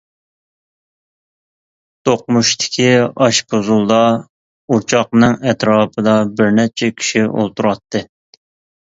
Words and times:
دوقمۇشتىكى 2.07 2.87
ئاشپۇزۇلدا، 3.25 3.99
ئوچاقنىڭ 4.73 5.37
ئەتراپىدا 5.51 6.17
بىرنەچچە 6.41 6.91
كىشى 7.03 7.23
ئولتۇراتتى. 7.29 8.03